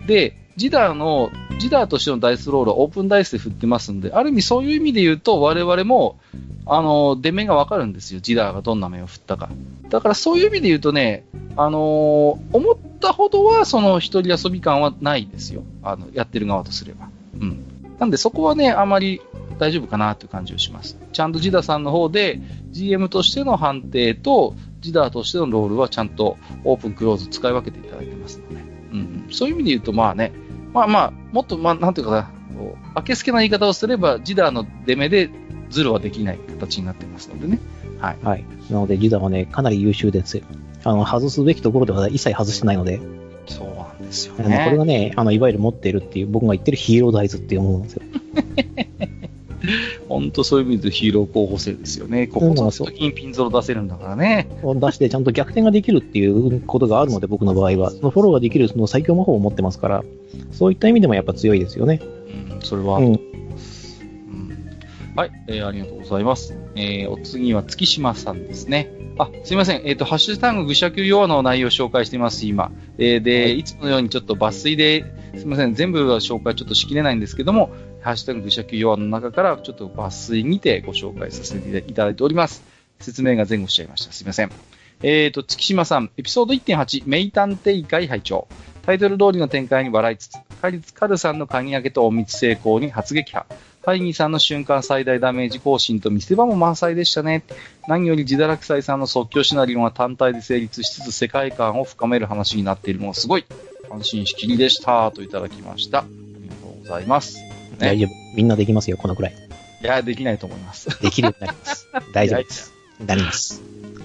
[0.06, 6.18] で、ジダーの、ジダーとしてのダイスロールはオープンダイスで振ってますんで、ある意味そういう意味で言うと、我々も、
[6.66, 9.50] あの、出目がわかるんですよ、ジダーがどんな目を振ったか。
[9.88, 11.24] だからそういう意味で言うとね、
[11.56, 11.80] あのー、
[12.56, 15.62] 思ったほどは、その一人遊び感はないですよ。
[15.82, 17.08] あの、やってる側とすれば。
[17.40, 17.64] うん。
[17.98, 19.20] なんでそこはね、あまり
[19.58, 20.96] 大丈夫かなという感じをします。
[21.12, 22.40] ちゃんとジダーさんの方で
[22.70, 28.56] GM としての判定とジダーとしてのロールはちゃんとオープンクローズ使い分けていただいてますので、
[28.92, 30.32] うん、そういう意味で言うとまあね、
[30.76, 32.30] まあまあ、もっとまあ、なんていうかな、
[32.94, 35.30] あけすけな言い方をすればジダの出目で
[35.70, 37.58] ズルはできない形になってますのでね。
[37.98, 38.16] はい。
[38.22, 38.44] はい。
[38.68, 40.44] なのでジダはね、かなり優秀ですよ。
[40.84, 43.00] あの、外すべきところでは一切外してないので。
[43.46, 44.64] そうなんですよね。
[44.66, 48.02] これがね、あの、いわゆる持っているっていう、僕が言ってるヒーローダイズっていうものなんですよ。
[50.08, 52.26] 本当そういう意味でヒーロー候補生ですよね。
[52.26, 54.48] ここの時にピンゾロ出せるんだからね。
[54.62, 57.90] 出してちゃんと逆転ができるっていうことがあるので、僕の場合は。
[57.90, 60.04] そのフォローができるその最強魔法を持ってますから、
[60.52, 62.00] そういった意味でもやっぱ強いですよね。
[62.52, 63.20] うん、それは、うん、
[65.16, 66.56] はい、えー、ありがとうございます。
[66.74, 68.90] えー、お次は月島さんですね。
[69.18, 69.82] あ、すいません。
[69.86, 72.70] えっ、ー、と、ハッシュタグ愚者級用の内容を紹介しています、今。
[72.98, 75.74] えー、で、はい、いつものようにちょっと抜粋で、すみません。
[75.74, 77.70] 全部は紹介ちょっとしきれないんですけども、
[78.06, 82.62] ハッシュタグ愚者級用の中からちょっと抜粋にてご紹介させていただいております。
[83.00, 84.12] 説明が前後しちゃいました。
[84.12, 84.52] すいません。
[85.02, 88.46] えっ、ー、と、月島さん、エピソード1.8、名探偵会拝聴
[88.82, 93.52] タイトル通りの展開に笑いつつ、カリツカルさんの鍵開けと隠密成功に発撃派。
[93.82, 97.42] パイニーさんの瞬間最大ダメージ更新と見せ場も満載でしたね。
[97.88, 103.44] 何より自堕落斎さんの即興シナリオが単体で成立しつつ世界観を深める話になっているのがすごい。
[103.90, 105.10] 安心しきりでした。
[105.10, 105.98] といただきました。
[105.98, 106.04] あ
[106.40, 107.45] りがとうございます。
[107.78, 108.10] 大丈夫。
[108.34, 109.34] みんなできますよ、このくらい。
[109.82, 110.88] いや、できないと思います。
[111.00, 111.86] できるようになります。
[112.12, 112.72] 大丈夫です。
[113.06, 113.62] なります。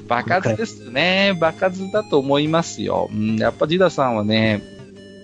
[0.07, 1.37] バカズですね。
[1.39, 3.09] バカズだと思いますよ。
[3.13, 4.61] うん、やっぱジダさんはね、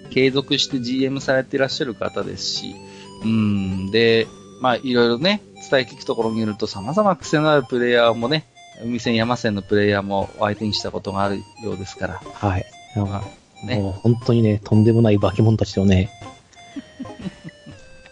[0.10, 2.76] 継続して GM されていらっしゃる方ですし、
[3.24, 4.28] うん、で、
[4.62, 8.46] まあいろいろね、伝え聞くところによると様々癖のあるプレイヤーもね、
[8.82, 12.22] 海線山線のプレイヤーも相手にしたことがあるようですから。
[12.34, 12.66] はい。
[12.96, 13.24] なんか
[13.64, 16.10] ねもう本当にね、とんでもない化け物たちとね、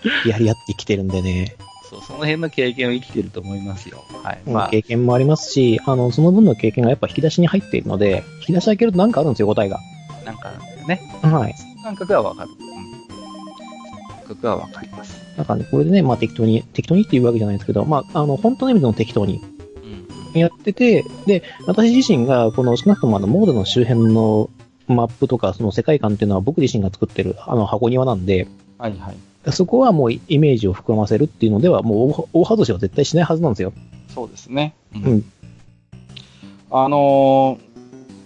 [0.26, 1.56] やり合って生きてるんでね、
[1.90, 4.04] そう、その辺の経験を生きてると思いますよ。
[4.24, 4.42] はい。
[4.46, 9.80] うんまあ、経験もありますし、あの、その分の経験がやっぱ引き出しに入っているので、引き出し開けるとなんかあるんですよ、答えが。
[10.26, 11.02] なんかなんだよね。
[11.22, 11.56] はい。
[11.84, 12.50] 感覚はわかる。
[12.50, 14.16] うん。
[14.18, 15.22] 感覚はわかります。
[15.38, 19.42] なんかね、これでね、まあ適当に、適当にっていうわけじゃないんですけど、まあ、あの、本当の意味での適当に
[20.34, 20.40] うん。
[20.40, 24.50] やってて、で、私自身が、この少なくともあの、モードの周辺の
[24.88, 29.52] マップとか、その世界観っていうのは僕自身が作ってる、あの、箱庭なんで、はいはい。
[29.52, 33.74] そこはもうイメージを膨らませるっていうのでは、もう大大外しは絶対しないはずなんですよ。
[34.14, 34.74] そうですね。
[34.96, 35.26] ううん。
[36.72, 37.66] あのー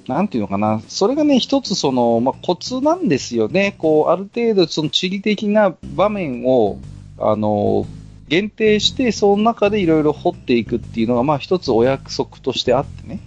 [0.07, 3.75] なんていうのかな、それがね、一つその、まあ、コツなんですよね。
[3.77, 6.79] こう、ある程度、その地理的な場面を、
[7.19, 13.19] あのー限定して、その中でいろいろ掘っていくっていうのが、まあ、一つお約束としてあってね。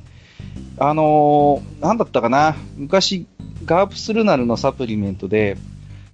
[0.78, 3.26] あのーなんだったかな、昔、
[3.64, 5.56] ガープスルナルのサプリメントで、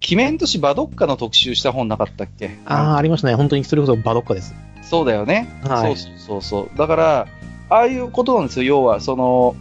[0.01, 2.59] キメント市バドッカの特集した本なかったっけ？
[2.66, 3.35] ああ、ありましたね。
[3.35, 4.55] 本当にそれこそバドッカです。
[4.83, 5.49] そうだよね。
[5.64, 6.79] はいそうそうそうそう。
[6.79, 7.27] だから、
[7.71, 9.55] ああいうことなんですよ、要は、その、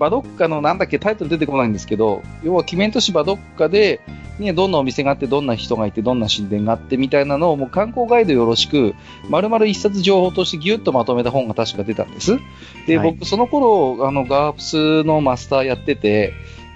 [0.00, 4.00] バドッカのなんだっけ、タイトル出てこないんですけど、要は、キメント市バドッカで、
[4.38, 8.94] ね、どんなお店があって、どんな人がいて、どんな神殿があって、みたいなのを、もう観光ガイドよろしく、
[9.28, 12.38] 丸々一冊情報としてギュッとまとめた本が確か出たんです。
[12.86, 16.32] で、はい僕、その頃、あの、ガープスのマスターやってて、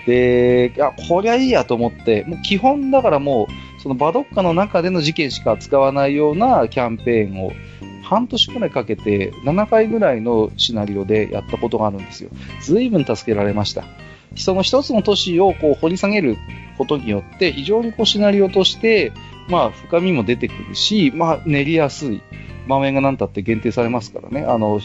[0.06, 7.52] で、あ、こりゃいいやと思って、もう基本だからもう、そのバドッカの中での事件しか扱わないようなキャンペーンを
[8.04, 12.30] 半年くらいかけて7回ぐらいのシナリオでやったことがあるんですよ。
[12.62, 13.84] 随分助けられました。
[14.36, 16.36] その一つの都市をこう掘り下げる
[16.76, 19.12] ことによって非常にこうシナリオとして
[19.48, 22.22] まあ深みも出てくるし、まあ練りやすい
[22.68, 24.44] 場面が何たって限定されますからね。
[24.46, 24.80] あの、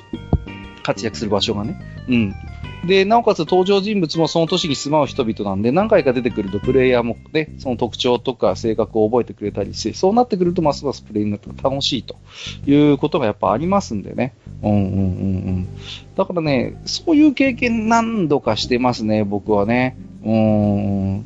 [0.83, 1.79] 活躍する場所がね。
[2.07, 2.35] うん。
[2.83, 12.15] で、なおかつ登場人物もその都市に住まう人々なんで、何回か出てくるとプレイヤーもね、その特徴とか性格を覚えてくれたりして、そうなってくるとますますプレイングが楽しいと
[12.65, 14.33] いうことがやっぱありますんでね。
[14.63, 14.95] うんうんうんう
[15.51, 15.67] ん。
[16.15, 19.97] だからね、そういう経験何度かしてますね、僕はね。
[20.23, 21.25] うん。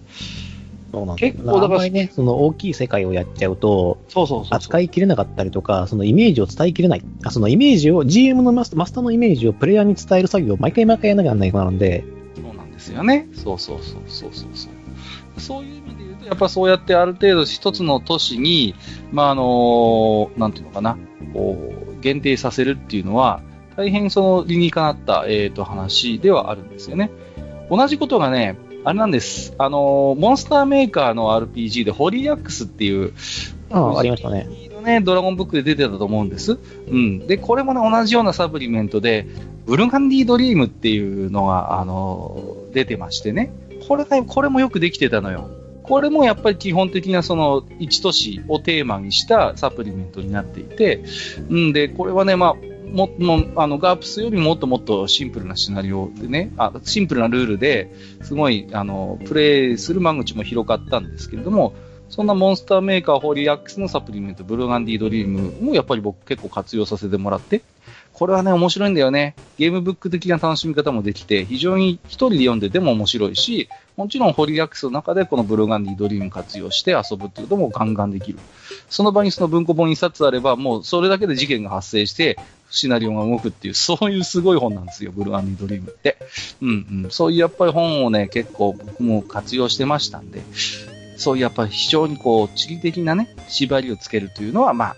[0.93, 4.55] そうなん結構だからね、その大きい世界をやっちゃうと、そうそうそう。
[4.55, 7.01] 扱いきれなかったりとか、そのイメージを伝えきれない。
[7.23, 12.03] あそのイメージを、GM のマスマスターのイメージをプレイヤーに伝える作業を毎回毎回やらなきゃならないからなんで、
[12.35, 13.27] そうなんですよね。
[13.33, 15.41] そうそうそうそうそうそう。
[15.41, 18.75] そういう意味で言うと、やっぱそうやってある程度一つの都市に、
[19.11, 20.99] まあ、あの、なんていうのかな、
[21.33, 21.57] こ
[21.97, 23.41] う、限定させるっていうのは、
[23.75, 27.09] 大変その理にかなった、えっ、と、話ではあるんですよね。
[27.71, 29.53] 同じことがね、あれなんです。
[29.57, 33.13] あの、モンスターメーカーの RPG でホリーアックスっていう、
[33.71, 34.47] ああ、ありましたね。
[34.83, 36.59] ね、ドラゴンブックで出てたと思うんです。
[36.89, 37.25] うん。
[37.25, 39.25] で、これもね、同じようなサプリメントで、
[39.65, 43.53] ブルガンディドリームっていうのが、あの、出てましてね。
[43.87, 45.49] これが、これもよくできてたのよ。
[45.83, 51.03] これもやっぱり基本的なその一都市をテーマにしたサプリメントになっていて、
[51.49, 61.73] うんで、これはね、まあ、も、も、あの、ガープスよりもっともっとシンプルなシナリオでね、あ、シンプルなルールで、すごい、あの、プレイする間口も広かったんですけれども、
[62.09, 67.61] そんなモンスターメーカー、ホーリーアックスのサプリメント、ブルーガンディードリームもやっぱり僕結構活用させてもらって、
[68.13, 69.35] これはね、面白いんだよね。
[69.57, 78.37] ゲームブック的な楽しみ方もできて、非常に一人で読んでても面白いし、もちろんホーリーアックスの中でこのブルーガンディードリーム活用して遊ぶっていうこともガンガンできる。
[78.89, 82.37] その場にその文庫本一冊あれば、もうそれだけで事件が発生して、
[82.73, 86.17] シナリオが動くっていう、そういうすごい本なんですよ、ブルードリームって。
[86.59, 87.11] うんうん。
[87.11, 90.41] そういうやっぱり本をね、結構僕も活用してましたんで、
[91.17, 94.95] そういうやっぱり非常にこう、地理的なね、縛りをつけるというのは、まあ、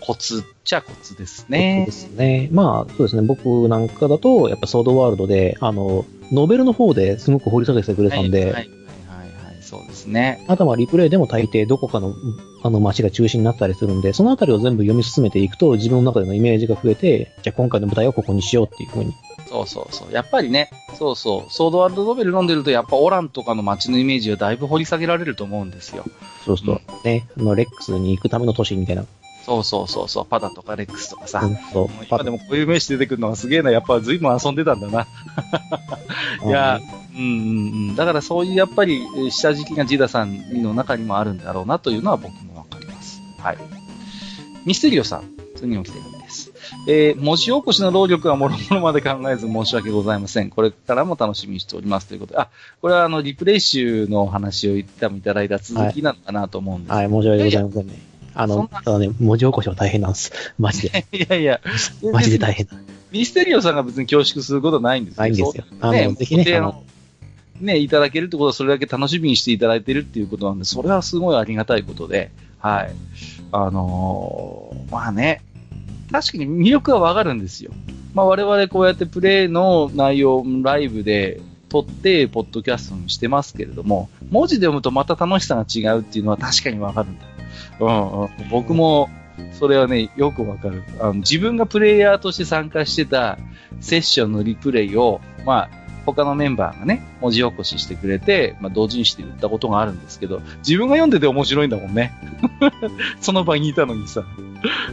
[0.00, 1.92] コツっちゃコツですねで。
[1.92, 2.50] すね。
[2.52, 3.22] まあ、そうですね。
[3.22, 10.44] 僕なんかだと、やっぱソードワールドで、あの、ノベルの方ですごく掘り下げてくれたんで、はい、はい、はい、はい、そうですね。
[10.46, 12.14] あとはリプレイでも大抵どこかの、
[12.64, 19.14] あの街が中心になったりするんで、そのあたりを全部読み進めていくと、自分の中でのイメージが増えて、じゃあ今回の舞台はここにしようっていうふうに。
[19.46, 20.12] そうそうそう。
[20.12, 26.06] やっぱりね、そうそう、ソードワールドノベル読んでると、やっぱオランとかの街のイメージはだいぶ掘り下げられると思うんですよ。
[26.46, 29.04] そうすると、ね、あの、レックスに行くための都市みたいな。
[29.44, 31.40] そうそうそうそう、パダとかレックスとかさ。
[31.40, 33.70] うんそう今でもこういう名詞出てくるのがすげえな。
[33.70, 35.06] やっぱ随分遊んでたんだな。
[36.46, 36.80] いや、
[37.14, 37.94] うんうんうん。
[37.94, 42.53] だからそういうやっぱりえー下敷きがジダさんの中にもあるんだろうなというのは僕も。
[43.44, 43.58] はい。
[44.64, 45.90] ミステリオさん、次ので
[46.30, 46.50] す。
[46.88, 50.48] えー文字起こしの労力はもろもろまで考えず申し訳ございません。
[50.48, 52.48] これからも楽しみにしておりますということで、あ、
[52.80, 57.98] これはあの、リプレイ集のお話をいただいた続きなのかなと思うんですはい、申し訳ございませんね。
[58.32, 60.32] あの、ただね、文字起こしは大変なんです。
[60.58, 61.04] マジで。
[61.12, 61.60] いやいや、
[62.12, 62.72] マジで大変だ。
[63.12, 65.64] ミステリオさんが別に恐縮することはないんですよないんですよ。
[65.80, 66.60] あね、の、ぜひね、
[67.60, 72.32] ね、いただけるってことはそれだけ楽しみにしていただいてるっていうことなんで、それはすごいありがたいことで、
[72.64, 72.94] はい。
[73.52, 75.42] あのーまあね、
[76.10, 77.72] 確かに魅力はわかるんですよ。
[78.14, 87.26] まあ我々こうやってプレイの内容をライブで撮って、ポッドキャストにしてますけれども、文字で読むとまた楽しさが違うっていうのは確かにわかるんだ。
[87.80, 88.28] うんうん。
[88.50, 89.10] 僕も、
[89.52, 90.84] それはね、よくわかる。
[91.00, 93.38] あの自分がプレイヤーとして参加してた
[93.80, 102.12] セッションのリプレイを、まあ、他のメンバーがね、文字起こししてくれて、まあ、同人誌で言ったことがあるんですけど、自分が読んでて面白いんだもんね。
[103.20, 104.24] その場にいたのにさ。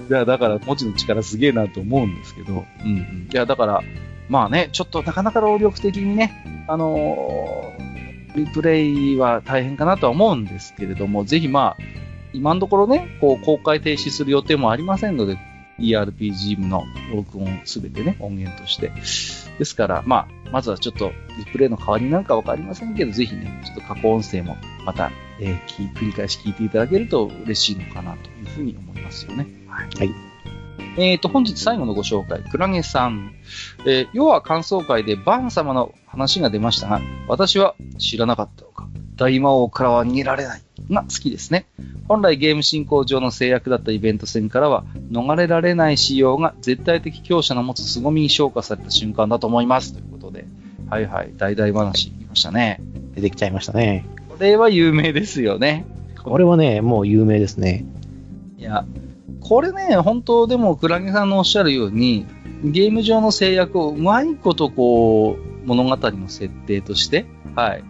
[0.09, 3.29] いや、だから文字の力すげえなと思うんですけど、うんうん。
[3.31, 3.81] いや、だから、
[4.29, 7.91] まあね、ちょっとなかなか労力的にね、あのー
[8.35, 11.83] リプレイは大変かなとは思うんですけれども、ぜひまあ、
[12.33, 15.37] 今のところね、こう、公開停止する予定もありませんので、
[15.81, 18.91] ERPG の録音すべてね、音源として。
[19.57, 29.47] ですから、まあ、まずはちょっと、リプレイの代わりになるかわかりませんけど、ぜひね、ちょっと過去音声もまた、えー聞繰り返し聞いていただけると嬉しいのかなというふうに思いますよね。
[29.67, 29.89] はい。
[29.97, 30.31] はい
[30.97, 33.33] えっ、と、本日最後のご紹介、クラゲさん。
[33.85, 38.87] えー要は感想会でバーン様の話が出ましたが、私は知らなかったのか。
[39.21, 41.67] 大魔王からは逃げられないが好きですね。
[42.07, 49.93] 本来ゲーム進行上の制約だったイベント戦からは逃れられない仕様が絶対的強者の持つ凄みに昇華された瞬間だと思います。
[49.93, 50.47] ということで、
[50.89, 52.81] はいはい、大々話言いましたね。
[53.13, 54.07] 出てきちゃいましたね。
[54.27, 55.85] これは有名ですよね。
[56.23, 57.85] これはね、もう有名ですね。
[58.57, 58.85] いや、
[59.39, 62.25] これね、本当でも、クラゲさんのおっしゃるように、
[62.63, 67.83] ゲーム上の制約をうまいことこう、物語の設定として、はい。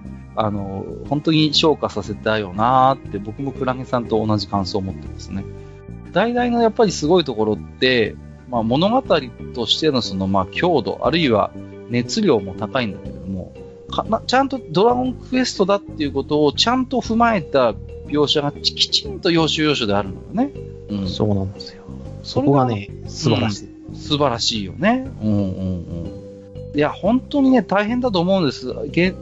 [0.43, 5.45] あの、本当に昇華させたよなーって、僕もクラゲさんと同じ感想を持ってますね。
[6.13, 8.15] 大々のやっぱりすごいところって、
[8.49, 9.01] まあ物語
[9.54, 11.51] としてのその、まあ強度、あるいは
[11.89, 13.54] 熱量も高いんだけれども、
[13.91, 17.73] かなちゃんとドラゴンクエストだっていうことをちゃんと踏まえた
[18.08, 20.51] 描写がきちんと要所要所であるのよね。
[20.89, 21.08] うん。
[21.08, 21.84] そうなんですよ。
[22.23, 23.69] そこがね、素晴らしい。
[23.95, 25.12] 素晴らしいよね。
[25.21, 26.77] うんうんうん。
[26.77, 28.73] いや、本当にね、大変だと思うんです。
[28.91, 29.13] げ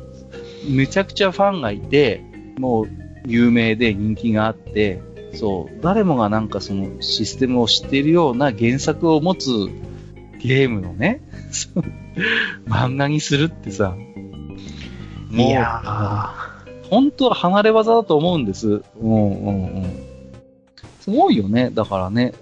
[0.67, 2.21] めちゃくちゃファンがいて、
[2.57, 2.87] もう
[3.25, 5.01] 有名で人気があって、
[5.33, 9.49] そう、誰もがなんかそのシステムを知っているような原作を持つ
[10.39, 11.21] ゲームのね、
[12.67, 13.95] 漫画にするってさ、
[15.29, 16.33] もういや
[16.89, 18.67] 本当は離れ技だと思うんです。
[18.67, 20.09] うんうんうん。
[21.01, 21.69] すごいよね。
[21.71, 22.33] だからね。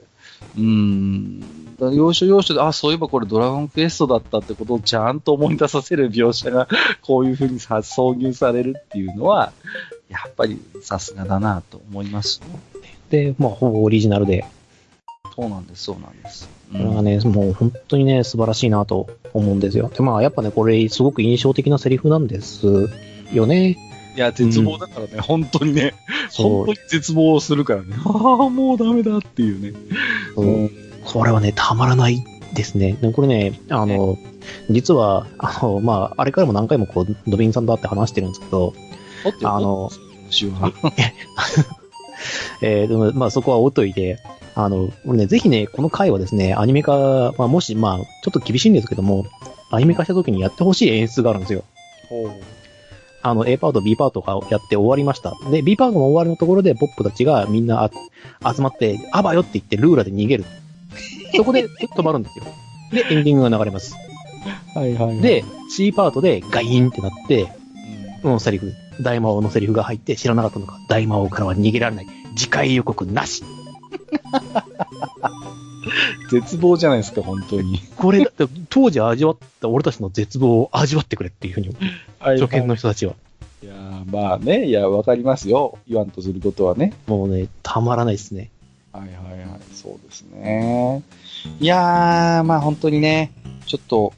[0.57, 1.43] うん。
[1.79, 6.67] 要所要所で、あ、そういえばこれドラゴンクエストだったってことをちゃんと思い出させる描写が、
[7.01, 9.53] こういう風にさ挿入されるっていうのは、
[10.09, 12.41] やっぱりさすがだなと思います
[13.09, 14.45] で、まあ、ほぼオリジナルで、
[15.35, 16.49] そうなんです、そうなんです。
[16.71, 19.91] これはね、もう本当にね、素晴らしいなと思うんですよ。
[19.93, 22.89] で、まあ、やっぱね、これ、すごく印象的なセリフなんです
[23.31, 23.77] よね。
[24.15, 25.93] いや、絶望だからね、本当にね、
[26.31, 29.73] 本当に絶望するからね、ああ、もうダメだっていうね。
[30.35, 32.93] そうこれはね、たまらないですね。
[32.93, 34.17] でこれね、あの、
[34.69, 38.73] 実は、あの、まあ、あれからも何回もこう、ドビンさんと会って話してるんですけど、
[39.43, 39.89] あの、
[42.61, 44.19] えーでもまあ、そこは置いといて、
[44.55, 49.25] あの、俺ね、ぜひね、この回はですね、アニメ化、まあ、もし、まあ、ちょっと厳しいんですけども、
[49.71, 51.63] アニメ化した時にやってほしい演出があるんですよ。
[53.21, 55.35] あの、A パート、B パートがやって終わりました。
[55.51, 57.83] で、B パートの終わりのところで、ポップたちがみんな
[58.41, 60.45] あ集まって、あばよって言って、ルーラで逃げる。
[61.35, 62.45] そこで止まるんですよ。
[62.91, 63.95] で、エンディングが流れます。
[64.73, 65.21] はいはいはい。
[65.21, 67.51] で、C パートでガイーンってなって、
[68.23, 72.07] うん、うん、セリフ、大魔王のセリフが入って知らなかったのか、大魔王からは逃げられない。
[72.35, 73.43] 次回予告なし。
[76.29, 77.79] 絶望じゃないですか、本当に。
[77.97, 81.75] これだって、当時味わった俺たちの絶望を味わってくれっていうふうに、
[82.19, 83.13] 初見の人たちは。
[83.63, 85.79] いやーまあね、いや、わかりますよ。
[85.87, 86.93] 言わんとすることはね。
[87.07, 88.51] もうね、たまらないですね。
[88.97, 91.03] はいはいはい、そうですね。
[91.59, 93.31] いやー、まあ本当にね、
[93.67, 94.13] ちょっと、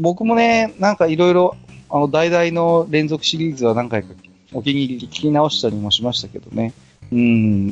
[0.00, 1.56] 僕もね、なんかいろいろ、
[1.88, 4.10] あの、代々の連続シリーズは何回か
[4.52, 6.74] お気に入り聞き直したりもしましたけどね。
[7.12, 7.68] うん。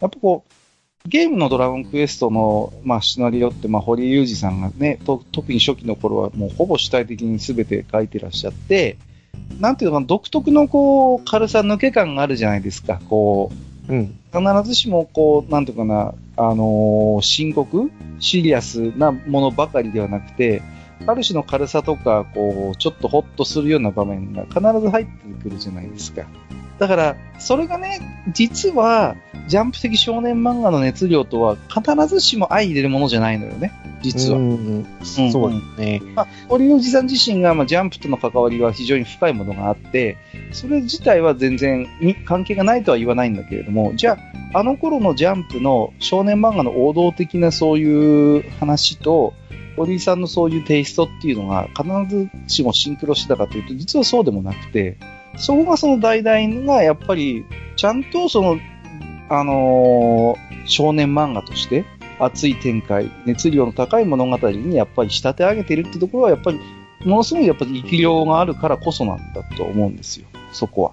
[0.00, 8.98] やっぱこう、ゲームのドラゴンクエストの、まあ、シナリオって、まあ、堀裕二さんがね、と特に初期の頃はもうほぼ主体的に全て書いてらっしゃって、
[9.60, 13.00] なんていうのかな、独特のこう、軽さ抜け感があるじゃないですか。
[13.08, 14.18] こう、うん。
[14.32, 20.62] 必ずしもこう、なんていうかな、あのー、深刻シリアスなものばかりではなくて、
[21.06, 26.24] ある種の軽さとか、こう、ちょっとホッとするような場面が必ず入ってくるじゃないですか。
[26.78, 34.38] だから、それがね、実は、ジャンプ的少年漫画の熱量とは必ずしも相入れるものじゃないのよね、実は。
[34.38, 36.02] うん、そうですね。
[36.14, 40.18] まあ、堀おじさん自身が、まあ、ジャンプとの関わりは非常に深いものがあって、
[40.52, 44.18] それ自体は全然に関係がないとは言わないんだけれども、じゃ
[44.52, 49.32] あ、あの頃のジャンプの少年漫画の王道的なそういう話と、
[49.76, 54.98] 堀井さんのそういうテイストっていうのが必ずしもシンクロしてたかというと、実はそうでもなくて、
[55.36, 57.44] そこがその代々がやっぱり、
[57.76, 58.58] ちゃんとその、
[59.28, 61.84] あのー、少年漫画として
[62.18, 66.60] 熱い展開、熱量の高い物語にやっぱり仕立て上げているってところはやっぱり、
[67.04, 70.26] ものすごいやっぱり生き量があるからこそなんだと思うんですよ。
[70.52, 70.92] そこは。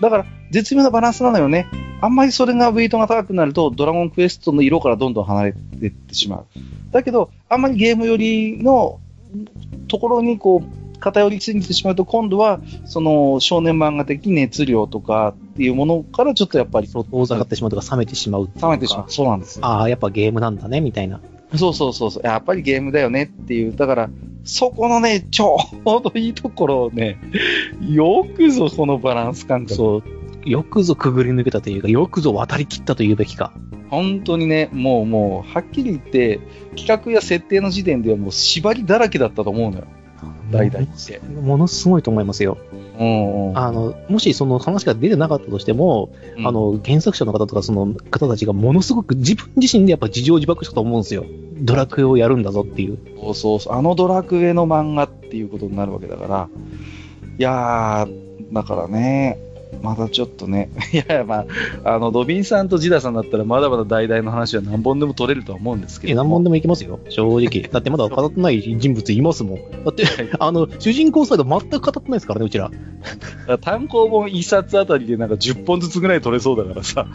[0.00, 1.66] だから、絶妙なバランスなのよね。
[2.00, 6.46] あんまりそれがウェイトが高くなると、ドラゴンクエストの色からどんどん離れていってしまう。
[6.92, 9.00] だけど、あんまりゲーム寄りの
[9.88, 16.88] ところにこう、偏りすぎてしまうと、今度は、その、少年漫画的熱量とかっていうものからちょっとやっぱり。
[16.88, 19.04] 遠ざかってしまうとか、冷めてしまう冷めてしまう。
[19.08, 21.20] そうなんですああ、やっぱゲームなんだね、みたいな。
[21.56, 22.26] そうそうそうそう。
[22.26, 23.74] やっぱりゲームだよねっていう。
[23.74, 24.10] だから、
[24.44, 27.18] そこのね、ちょうどいいところをね、
[27.80, 29.74] よくぞこのバランス感覚。
[29.74, 30.02] そう。
[30.48, 33.52] よくぞくぐり抜けたというか、よくぞ渡り切ったというべきか。
[33.90, 36.40] 本当にね、もうもう、はっきり言って、
[36.76, 39.84] 企画や設定の時点ではもう縛りだらけだったと思うのよ。
[40.50, 41.20] 代々って。
[41.42, 42.58] ものすごいと思いますよ。
[42.98, 51.24] うんうん、あの、もしその話が出てなかったとしても、うん、あの、原作者の方とかその方たちがものすごく自分自身でやっぱ事情自爆したと思うんですよ。
[51.60, 52.98] ドラクエをやるんだぞっていう。
[53.20, 53.72] そうそうそう。
[53.74, 56.48] あのドラクエの漫画っていうことになるわけだから。
[57.38, 59.38] いやー、だからね、
[59.82, 61.44] まだちょっとね、 いやいや、ま
[61.84, 66.14] あ、あの、ドビンさんとジダさんだったら、まだまだ大々の話は何本でも取れるとは思うんですけど。
[66.14, 67.68] 何本でもいけますよ、正直。
[67.72, 69.84] だってまだ語ってない人物いますもん。
[69.84, 70.04] だって、
[70.38, 72.70] あの、主人公サイド全く語ってないですからね、うちら。
[73.46, 77.06] ら単行本一冊あたりでなんか10本ずつぐらい取れそうだからさ。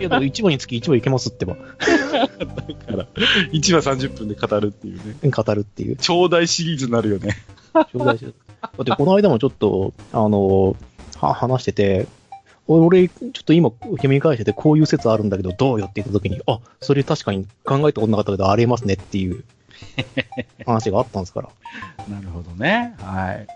[0.00, 1.54] いや、1話につき1話いけますってば。
[1.54, 3.06] だから、
[3.52, 5.30] 1話30分で語るっていうね。
[5.30, 5.96] 語るっていう。
[5.96, 7.36] 超大シリーズになるよね。
[7.92, 8.44] 超大シリーズ。
[8.62, 10.74] だってこの間もちょっと、あの、は
[11.32, 12.06] 話してて、
[12.66, 19.44] 俺、ちょっと今、受け身返してて、こういう説あるんだけど、どうよって言った時に、あ、それ確かに考えたことなかったけど、ありえますねっていう
[20.66, 21.48] 話があったんですから。
[22.08, 22.94] なるほどね。
[23.00, 23.46] はい。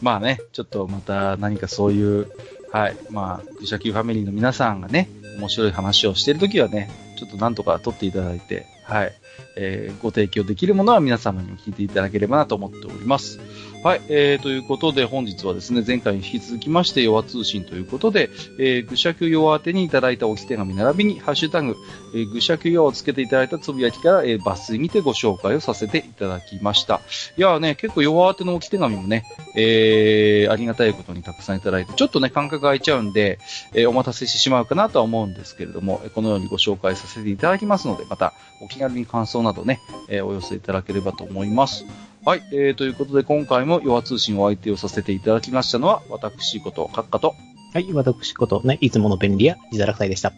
[0.00, 2.28] まあね、ちょっとまた何かそういう、
[2.70, 2.96] はい。
[3.10, 9.12] まあ、愚者級ファミリーの皆さんがね、面白い話をしているときはね、ちょっとなんとか撮っていただいて、はい。
[9.56, 13.40] えー、ご提供できるものは皆様にも聞いていただければなと思っております。
[13.84, 21.76] はい、えー、ということで本日はですね、前回に引き続きまして、弱通信ということで、えー、愚者級弱宛てにいただいた置き手紙並びに、ハッシュタグ、
[22.14, 27.02] えー、愚者級弱をつけていただいたつぶやきから、えー、抜粋にてご紹介をさせていただきました。
[27.36, 29.22] いやね、結構弱宛ての置き手紙もね、
[29.54, 33.38] えー、ありがたいことにたくさんいただいて、ちょっとね、間隔空いちゃうんで、
[33.74, 41.86] えー、お待たせしてしまうかなとは思うんですけれども、このようにご紹介させていただきますので、またお気軽に感想などね、えー、お寄せいただければと思います。
[42.24, 47.34] はい、えー、ということで今回も弱通信お相手をさせていただきましたのは、私こと、閣下と。
[47.74, 50.32] はい、私こと、ね、いつもの便利屋、自堕落斎でした。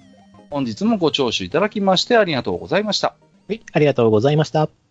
[0.51, 3.15] 本日もご聴取いただきましてありがとうございました。
[3.49, 4.86] はい、ありがとうございました。